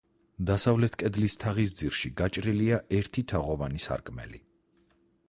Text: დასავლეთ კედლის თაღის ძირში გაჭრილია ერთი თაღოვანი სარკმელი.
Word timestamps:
დასავლეთ 0.49 0.95
კედლის 1.01 1.35
თაღის 1.43 1.75
ძირში 1.81 2.11
გაჭრილია 2.23 2.79
ერთი 3.01 3.25
თაღოვანი 3.33 3.85
სარკმელი. 3.87 4.43